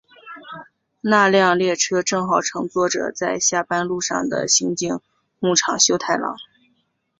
[1.01, 4.99] 那辆列车正好乘坐着在下班路上的刑警
[5.37, 6.37] 木场修太郎。